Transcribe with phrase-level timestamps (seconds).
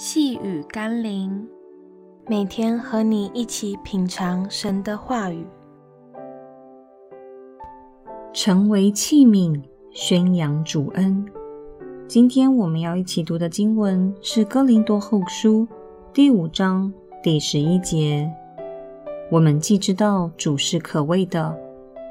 [0.00, 1.44] 细雨甘霖，
[2.28, 5.44] 每天和你一起品尝神的话语，
[8.32, 11.26] 成为器皿，宣扬主恩。
[12.06, 15.62] 今天我们要一起读的经文是《哥林多后书》
[16.12, 18.32] 第五章第十一节。
[19.32, 21.58] 我们既知道主是可畏的，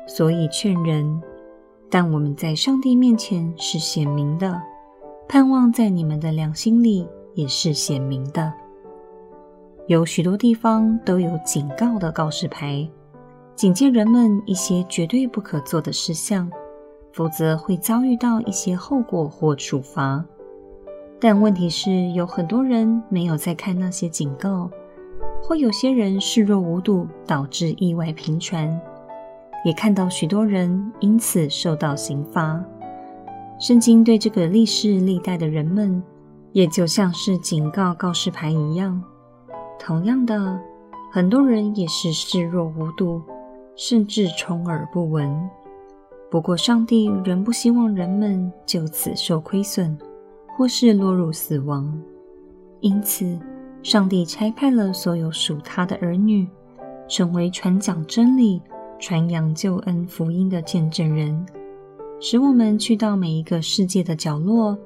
[0.06, 1.22] 所以劝人；
[1.90, 4.62] 但我们在上帝面前是显明的，
[5.30, 7.08] 盼望在你们的良心里。
[7.38, 8.52] 也是显明的，
[9.86, 12.90] 有许多地方都有警告的告示牌，
[13.56, 16.50] 警戒人们一些绝对不可做的事项，
[17.14, 20.26] 否则会遭遇到一些后果或处罚。
[21.20, 24.68] 但问题是，有很多人没有在看那些警告，
[25.44, 28.68] 或有些人视若无睹，导致意外频传，
[29.64, 32.60] 也看到许多人因此受到刑罚。
[33.60, 36.02] 圣经对这个历世历代的人们。
[36.54, 39.04] 也就像是警告告示牌一样，
[39.80, 40.60] 同样的，
[41.12, 43.22] 很多人也是视若无睹，
[43.76, 45.50] 甚至充耳不闻。
[46.30, 49.98] 不过，上帝仍不希望人们就此受亏损，
[50.58, 51.98] 或是落入死亡。
[52.82, 53.40] 因此，
[53.82, 56.48] 上帝差派了所有属他的儿女，
[57.08, 58.62] 成为传讲真理、
[59.00, 61.46] 传扬救恩福音的见证人，
[62.20, 64.78] 使我们去到每一个世界的角落。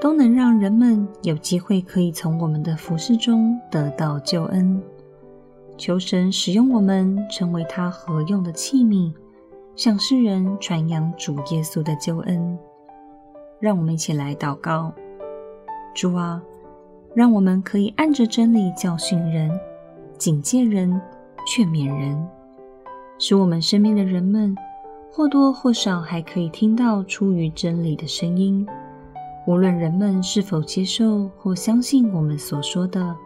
[0.00, 4.80] 都能让人们有机会可以从我们的服事中得到救恩。
[5.76, 9.12] 求神使用我们，成为他合用的器皿，
[9.74, 12.58] 向世人传扬主耶稣的救恩。
[13.60, 14.92] 让我们一起来祷告：
[15.94, 16.40] 主啊，
[17.14, 19.50] 让我们可以按着真理教训人、
[20.16, 21.00] 警戒人、
[21.44, 22.24] 劝勉人，
[23.18, 24.56] 使我们身边的人们
[25.10, 28.64] 或多或少还可以听到出于真理的声音。
[29.48, 33.16] 无论人们是否接受或相信我们所说的，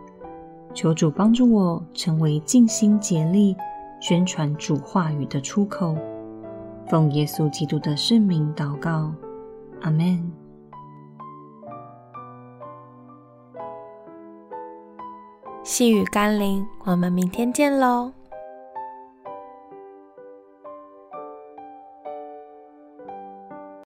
[0.73, 3.57] 求主帮助我成为尽心竭力
[4.01, 5.97] 宣传主话语的出口。
[6.87, 9.13] 奉耶稣基督的圣名祷告，
[9.81, 10.33] 阿门。
[15.65, 18.13] 细雨甘霖，我们明天见喽。